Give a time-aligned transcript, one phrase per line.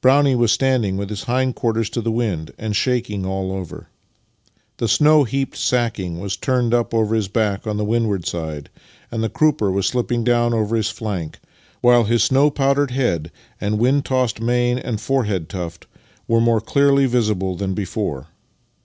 [0.00, 3.88] Brownie was standing with his hindquarters to the wind, and shaking all over.
[4.76, 8.70] The snow heaped sacking was turned up over his back on the windward side,
[9.10, 11.40] and the crupper was slipping down over his flank,
[11.80, 15.88] while his snow powdered head and wind tossed mane and forehead tuft
[16.28, 18.28] were more clearly visible than before.